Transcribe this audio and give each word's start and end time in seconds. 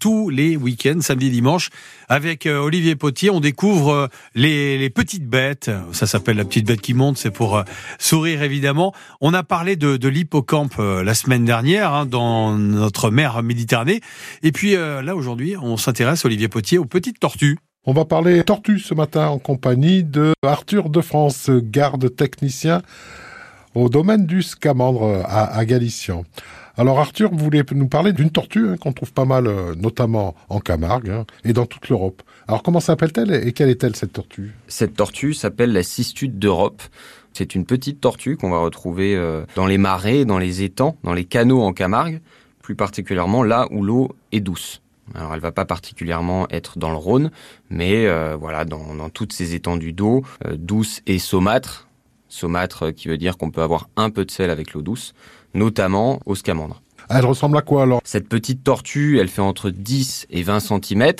tous 0.00 0.30
les 0.30 0.56
week-ends, 0.56 1.00
samedi, 1.00 1.30
dimanche, 1.30 1.70
avec 2.08 2.46
euh, 2.46 2.58
Olivier 2.58 2.94
Potier. 2.94 3.30
On 3.30 3.40
découvre 3.40 3.92
euh, 3.92 4.06
les, 4.34 4.90
petites 4.90 5.26
bêtes. 5.26 5.70
Ça 5.92 6.06
s'appelle 6.06 6.36
la 6.36 6.44
petite 6.44 6.66
bête 6.66 6.80
qui 6.80 6.94
monte. 6.94 7.18
C'est 7.18 7.32
pour 7.32 7.56
euh, 7.56 7.62
sourire 7.98 8.42
évidemment. 8.42 8.94
On 9.20 9.34
a 9.34 9.42
parlé 9.42 9.74
de, 9.76 10.08
l'hippocampe 10.08 10.78
la 10.78 11.14
semaine 11.14 11.44
dernière 11.44 11.92
hein, 11.92 12.06
dans 12.06 12.56
notre 12.56 13.10
mer 13.10 13.42
Méditerranée. 13.42 14.00
Et 14.42 14.52
puis 14.52 14.74
là 14.74 15.14
aujourd'hui, 15.14 15.56
on 15.60 15.76
s'intéresse 15.76 16.24
Olivier 16.24 16.48
Potier 16.48 16.78
aux 16.78 16.86
petites 16.86 17.20
tortues. 17.20 17.58
On 17.84 17.92
va 17.92 18.04
parler 18.04 18.42
tortues 18.44 18.78
ce 18.78 18.94
matin 18.94 19.28
en 19.28 19.38
compagnie 19.38 20.04
de 20.04 20.32
Arthur 20.42 20.88
de 20.88 21.00
France, 21.00 21.50
garde 21.50 22.14
technicien 22.14 22.82
au 23.74 23.88
domaine 23.88 24.26
du 24.26 24.42
Scamandre 24.42 25.22
à, 25.24 25.56
à 25.56 25.64
Galician. 25.64 26.24
Alors 26.78 27.00
Arthur, 27.00 27.34
voulez 27.34 27.64
nous 27.74 27.88
parler 27.88 28.12
d'une 28.12 28.30
tortue 28.30 28.68
hein, 28.68 28.76
qu'on 28.76 28.92
trouve 28.92 29.12
pas 29.12 29.24
mal, 29.24 29.48
euh, 29.48 29.74
notamment 29.74 30.36
en 30.48 30.60
Camargue 30.60 31.10
hein, 31.10 31.26
et 31.44 31.52
dans 31.52 31.66
toute 31.66 31.88
l'Europe. 31.88 32.22
Alors 32.46 32.62
comment 32.62 32.78
s'appelle-t-elle 32.78 33.34
et 33.48 33.52
quelle 33.52 33.68
est-elle 33.68 33.96
cette 33.96 34.12
tortue? 34.12 34.54
Cette 34.68 34.94
tortue 34.94 35.34
s'appelle 35.34 35.72
la 35.72 35.82
cistude 35.82 36.38
d'Europe. 36.38 36.80
C'est 37.32 37.56
une 37.56 37.64
petite 37.64 38.00
tortue 38.00 38.36
qu'on 38.36 38.50
va 38.50 38.60
retrouver 38.60 39.16
euh, 39.16 39.44
dans 39.56 39.66
les 39.66 39.76
marais, 39.76 40.24
dans 40.24 40.38
les 40.38 40.62
étangs, 40.62 40.96
dans 41.02 41.14
les 41.14 41.24
canaux 41.24 41.62
en 41.62 41.72
Camargue, 41.72 42.20
plus 42.62 42.76
particulièrement 42.76 43.42
là 43.42 43.66
où 43.72 43.82
l'eau 43.82 44.14
est 44.30 44.40
douce. 44.40 44.80
Alors 45.16 45.34
elle 45.34 45.40
va 45.40 45.50
pas 45.50 45.64
particulièrement 45.64 46.46
être 46.50 46.78
dans 46.78 46.90
le 46.90 46.96
Rhône, 46.96 47.32
mais 47.70 48.06
euh, 48.06 48.36
voilà 48.38 48.64
dans, 48.64 48.94
dans, 48.94 49.10
toutes 49.10 49.32
ces 49.32 49.56
étendues 49.56 49.92
d'eau 49.92 50.22
douce 50.56 51.02
et 51.08 51.18
saumâtre, 51.18 51.87
saumâtre 52.28 52.92
qui 52.94 53.08
veut 53.08 53.18
dire 53.18 53.36
qu'on 53.36 53.50
peut 53.50 53.62
avoir 53.62 53.88
un 53.96 54.10
peu 54.10 54.24
de 54.24 54.30
sel 54.30 54.50
avec 54.50 54.72
l'eau 54.72 54.82
douce, 54.82 55.14
notamment 55.54 56.20
au 56.26 56.34
scamandre. 56.34 56.82
Elle 57.08 57.24
ressemble 57.24 57.56
à 57.56 57.62
quoi 57.62 57.82
alors? 57.82 58.00
Cette 58.04 58.28
petite 58.28 58.62
tortue, 58.62 59.18
elle 59.18 59.28
fait 59.28 59.40
entre 59.40 59.70
10 59.70 60.26
et 60.30 60.42
20 60.42 60.60
cm. 60.60 61.12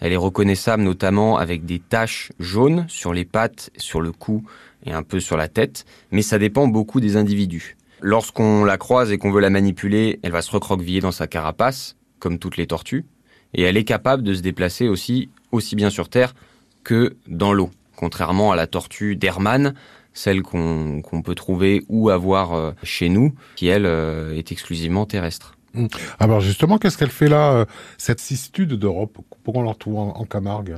Elle 0.00 0.12
est 0.12 0.16
reconnaissable 0.16 0.82
notamment 0.82 1.36
avec 1.36 1.64
des 1.64 1.78
taches 1.78 2.32
jaunes 2.40 2.86
sur 2.88 3.12
les 3.12 3.24
pattes, 3.24 3.70
sur 3.76 4.00
le 4.00 4.12
cou 4.12 4.42
et 4.84 4.92
un 4.92 5.02
peu 5.02 5.20
sur 5.20 5.36
la 5.36 5.48
tête, 5.48 5.84
mais 6.10 6.22
ça 6.22 6.38
dépend 6.38 6.66
beaucoup 6.66 7.00
des 7.00 7.16
individus. 7.16 7.76
Lorsqu'on 8.00 8.64
la 8.64 8.78
croise 8.78 9.12
et 9.12 9.18
qu'on 9.18 9.30
veut 9.30 9.42
la 9.42 9.50
manipuler, 9.50 10.18
elle 10.22 10.32
va 10.32 10.40
se 10.40 10.50
recroqueviller 10.50 11.00
dans 11.00 11.12
sa 11.12 11.26
carapace, 11.26 11.96
comme 12.18 12.38
toutes 12.38 12.56
les 12.56 12.66
tortues, 12.66 13.04
et 13.52 13.62
elle 13.62 13.76
est 13.76 13.84
capable 13.84 14.22
de 14.22 14.32
se 14.32 14.40
déplacer 14.40 14.88
aussi, 14.88 15.28
aussi 15.52 15.76
bien 15.76 15.90
sur 15.90 16.08
Terre 16.08 16.34
que 16.82 17.16
dans 17.28 17.52
l'eau, 17.52 17.70
contrairement 17.96 18.52
à 18.52 18.56
la 18.56 18.66
tortue 18.66 19.16
d'Hermann, 19.16 19.74
celle 20.12 20.42
qu'on 20.42 21.22
peut 21.24 21.34
trouver 21.34 21.84
ou 21.88 22.10
avoir 22.10 22.52
euh, 22.52 22.72
chez 22.82 23.08
nous, 23.08 23.34
qui 23.56 23.68
elle 23.68 23.86
euh, 23.86 24.36
est 24.36 24.52
exclusivement 24.52 25.06
terrestre. 25.06 25.56
Hum. 25.76 25.88
Alors 26.18 26.40
justement, 26.40 26.78
qu'est-ce 26.78 26.98
qu'elle 26.98 27.10
fait 27.10 27.28
là, 27.28 27.52
euh, 27.52 27.64
cette 27.96 28.20
cistude 28.20 28.74
d'Europe? 28.74 29.18
Pourquoi 29.44 29.62
on 29.62 29.64
la 29.64 29.72
retrouve 29.72 29.98
en, 29.98 30.24
Camargue? 30.24 30.76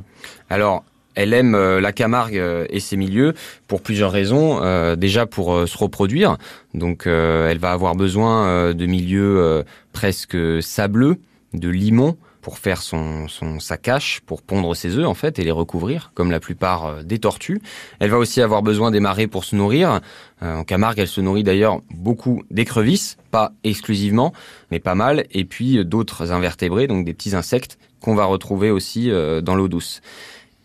Alors, 0.50 0.84
elle 1.14 1.34
aime 1.34 1.54
la 1.54 1.92
Camargue 1.92 2.42
et 2.70 2.80
ses 2.80 2.96
milieux 2.96 3.34
pour 3.68 3.82
plusieurs 3.82 4.10
raisons. 4.10 4.60
déjà 4.96 5.26
pour 5.26 5.68
se 5.68 5.76
reproduire, 5.76 6.38
donc 6.72 7.06
elle 7.06 7.58
va 7.58 7.72
avoir 7.72 7.94
besoin 7.94 8.72
de 8.72 8.86
milieux 8.86 9.62
presque 9.92 10.38
sableux, 10.62 11.18
de 11.52 11.68
limon 11.68 12.16
pour 12.42 12.58
faire 12.58 12.82
son, 12.82 13.28
son, 13.28 13.60
sa 13.60 13.78
cache, 13.78 14.20
pour 14.26 14.42
pondre 14.42 14.76
ses 14.76 14.98
œufs 14.98 15.06
en 15.06 15.14
fait 15.14 15.38
et 15.38 15.44
les 15.44 15.52
recouvrir, 15.52 16.10
comme 16.14 16.30
la 16.30 16.40
plupart 16.40 16.86
euh, 16.86 17.02
des 17.02 17.20
tortues. 17.20 17.62
Elle 18.00 18.10
va 18.10 18.18
aussi 18.18 18.42
avoir 18.42 18.62
besoin 18.62 18.90
des 18.90 19.00
marais 19.00 19.28
pour 19.28 19.44
se 19.44 19.56
nourrir. 19.56 20.00
Euh, 20.42 20.56
en 20.56 20.64
Camargue, 20.64 20.98
elle 20.98 21.08
se 21.08 21.20
nourrit 21.20 21.44
d'ailleurs 21.44 21.80
beaucoup 21.90 22.42
d'écrevisses, 22.50 23.16
pas 23.30 23.52
exclusivement, 23.62 24.32
mais 24.72 24.80
pas 24.80 24.96
mal, 24.96 25.24
et 25.30 25.44
puis 25.44 25.78
euh, 25.78 25.84
d'autres 25.84 26.32
invertébrés, 26.32 26.88
donc 26.88 27.06
des 27.06 27.14
petits 27.14 27.36
insectes 27.36 27.78
qu'on 28.00 28.16
va 28.16 28.24
retrouver 28.24 28.72
aussi 28.72 29.12
dans 29.44 29.54
l'eau 29.54 29.68
douce. 29.68 30.00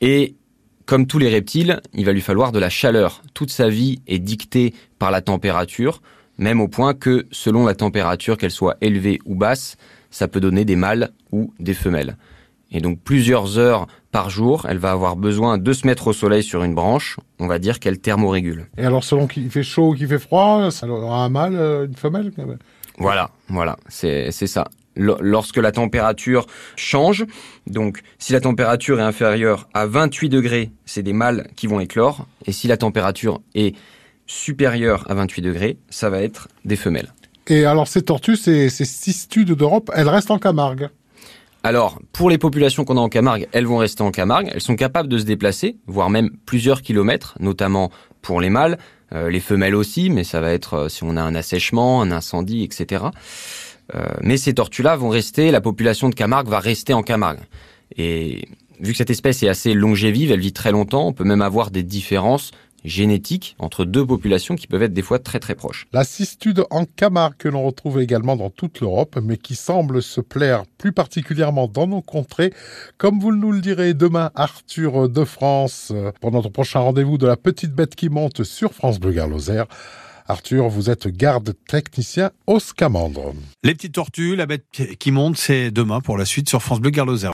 Et 0.02 0.34
comme 0.88 1.06
tous 1.06 1.20
les 1.20 1.30
reptiles, 1.30 1.82
il 1.94 2.04
va 2.04 2.12
lui 2.12 2.22
falloir 2.22 2.52
de 2.52 2.58
la 2.58 2.72
chaleur. 2.72 3.22
Toute 3.36 3.52
sa 3.52 3.70
vie 3.70 4.02
est 4.08 4.18
dictée 4.18 4.74
par 4.98 5.12
la 5.12 5.22
température, 5.22 6.02
même 6.40 6.62
au 6.62 6.68
point 6.68 6.96
que, 6.96 7.28
selon 7.30 7.68
la 7.68 7.76
température, 7.76 8.38
qu'elle 8.38 8.50
soit 8.50 8.78
élevée 8.82 9.20
ou 9.26 9.36
basse, 9.36 9.78
ça 10.12 10.28
peut 10.28 10.40
donner 10.40 10.66
des 10.66 10.76
mâles 10.76 11.12
ou 11.32 11.54
des 11.60 11.74
femelles. 11.74 12.18
Et 12.72 12.82
donc 12.82 13.00
plusieurs 13.00 13.58
heures 13.58 13.88
par 14.12 14.30
jour, 14.30 14.66
elle 14.70 14.78
va 14.78 14.92
avoir 14.92 15.16
besoin 15.16 15.58
de 15.58 15.74
se 15.74 15.88
mettre 15.88 16.08
au 16.08 16.14
soleil 16.14 16.44
sur 16.44 16.64
une 16.64 16.76
branche. 16.76 17.18
On 17.40 17.48
va 17.48 17.60
dire 17.60 17.80
qu'elle 17.80 18.00
thermorégule. 18.00 18.68
Et 18.78 18.86
alors 18.86 19.04
selon 19.04 19.28
qu'il 19.28 19.50
fait 19.50 19.64
chaud 19.64 19.90
ou 19.92 19.96
qu'il 19.96 20.08
fait 20.08 20.20
froid, 20.20 20.70
ça 20.72 20.88
aura 20.88 21.24
un 21.24 21.30
mâle, 21.30 21.56
euh, 21.56 21.86
une 21.86 21.96
femelle 21.96 22.32
Voilà, 22.98 23.32
voilà, 23.48 23.78
c'est 23.88 24.32
ça. 24.32 24.66
Lorsque 24.96 25.58
la 25.58 25.72
température 25.72 26.48
change, 26.76 27.26
donc 27.68 28.02
si 28.18 28.34
la 28.34 28.42
température 28.42 29.00
est 29.00 29.04
inférieure 29.04 29.70
à 29.76 29.86
28 29.86 30.30
degrés, 30.30 30.72
c'est 30.86 31.04
des 31.04 31.14
mâles 31.14 31.48
qui 31.56 31.68
vont 31.68 31.80
éclore. 31.80 32.26
Et 32.48 32.52
si 32.52 32.68
la 32.68 32.78
température 32.78 33.42
est 33.54 33.76
supérieure 34.26 35.06
à 35.08 35.14
28 35.14 35.44
degrés, 35.44 35.78
ça 35.90 36.10
va 36.10 36.22
être 36.22 36.48
des 36.66 36.76
femelles. 36.76 37.14
Et 37.48 37.66
alors 37.66 37.88
ces 37.88 38.02
tortues, 38.02 38.36
ces, 38.36 38.70
ces 38.70 38.86
cistudes 38.86 39.54
d'Europe, 39.54 39.92
elles 39.96 40.10
restent 40.10 40.32
en 40.32 40.40
Camargue 40.40 40.90
alors, 41.64 42.00
pour 42.14 42.30
les 42.30 42.38
populations 42.38 42.86
qu'on 42.86 42.96
a 42.96 43.02
en 43.02 43.10
Camargue, 43.10 43.50
elles 43.52 43.66
vont 43.66 43.80
rester 43.80 44.02
en 44.02 44.12
Camargue. 44.12 44.50
Elles 44.54 44.62
sont 44.62 44.78
capables 44.78 45.10
de 45.10 45.18
se 45.18 45.26
déplacer, 45.26 45.76
voire 45.86 46.10
même 46.10 46.30
plusieurs 46.46 46.82
kilomètres, 46.82 47.36
notamment 47.42 47.92
pour 48.22 48.40
les 48.40 48.50
mâles, 48.50 48.78
euh, 49.14 49.30
les 49.30 49.42
femelles 49.42 49.76
aussi, 49.76 50.10
mais 50.10 50.24
ça 50.24 50.40
va 50.40 50.52
être 50.52 50.74
euh, 50.76 50.90
si 50.90 51.04
on 51.04 51.18
a 51.18 51.22
un 51.22 51.36
assèchement, 51.36 52.02
un 52.02 52.12
incendie, 52.12 52.64
etc. 52.64 53.06
Euh, 53.96 54.06
mais 54.22 54.38
ces 54.38 54.54
tortues-là 54.54 54.96
vont 54.96 55.10
rester, 55.10 55.52
la 55.52 55.60
population 55.60 56.10
de 56.10 56.16
Camargue 56.16 56.48
va 56.48 56.60
rester 56.60 56.94
en 56.94 57.04
Camargue. 57.04 57.40
Et 57.98 58.48
vu 58.80 58.92
que 58.92 58.98
cette 58.98 59.10
espèce 59.10 59.44
est 59.44 59.50
assez 59.50 59.74
longévive, 59.74 60.32
elle 60.32 60.40
vit 60.40 60.54
très 60.54 60.72
longtemps, 60.72 61.08
on 61.08 61.14
peut 61.14 61.24
même 61.24 61.42
avoir 61.42 61.72
des 61.72 61.84
différences 61.84 62.52
génétique 62.88 63.56
entre 63.60 63.86
deux 63.86 64.06
populations 64.06 64.56
qui 64.56 64.68
peuvent 64.68 64.84
être 64.84 64.94
des 64.94 65.02
fois 65.02 65.20
très 65.20 65.40
très 65.40 65.56
proches. 65.56 65.88
La 65.94 66.04
cistude 66.04 66.64
en 66.70 66.86
Camargue 66.86 67.36
que 67.38 67.50
l'on 67.50 67.64
retrouve 67.64 68.02
également 68.02 68.36
dans 68.36 68.50
toute 68.50 68.80
l'Europe, 68.82 69.20
mais 69.22 69.38
qui 69.38 69.56
semble 69.56 70.02
se 70.02 70.22
plaire 70.22 70.64
plus 70.78 70.92
particulièrement 70.92 71.68
dans 71.68 71.88
nos 71.88 72.02
contrées, 72.02 72.54
comme 72.98 73.20
vous 73.20 73.36
nous 73.36 73.52
le 73.52 73.62
direz 73.62 73.94
demain, 73.94 74.32
Arthur 74.36 75.10
de 75.10 75.26
France, 75.26 75.94
pour 76.22 76.32
notre 76.32 76.50
prochain 76.50 76.80
rendez-vous 76.80 77.18
de 77.18 77.28
la 77.28 77.38
petite 77.38 77.74
bête 77.74 77.96
qui 77.96 78.10
monte 78.10 78.44
sur 78.44 78.74
France 78.74 79.00
Bleu 79.00 79.12
Garloser. 79.12 79.64
Arthur, 80.30 80.68
vous 80.68 80.90
êtes 80.90 81.08
garde 81.08 81.54
technicien 81.70 82.32
au 82.48 82.60
Scamandre. 82.60 83.34
Les 83.64 83.74
petites 83.74 83.94
tortues, 83.94 84.36
la 84.36 84.46
bête 84.46 84.66
qui 85.00 85.12
monte, 85.12 85.38
c'est 85.38 85.72
demain 85.72 86.02
pour 86.02 86.18
la 86.18 86.26
suite 86.26 86.50
sur 86.50 86.62
France 86.62 86.82
Bleu 86.82 86.90
Garloser. 86.90 87.26